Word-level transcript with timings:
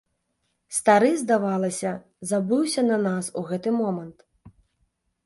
Стары, 0.77 1.11
здавалася, 1.23 1.91
забыўся 2.31 2.81
на 2.89 2.97
нас 3.05 3.25
у 3.43 3.45
гэты 3.51 3.69
момант. 3.81 4.17